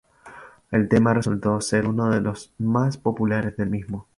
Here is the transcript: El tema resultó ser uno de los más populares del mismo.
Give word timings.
El 0.71 0.89
tema 0.89 1.13
resultó 1.13 1.61
ser 1.61 1.85
uno 1.85 2.09
de 2.09 2.21
los 2.21 2.51
más 2.57 2.97
populares 2.97 3.55
del 3.55 3.69
mismo. 3.69 4.07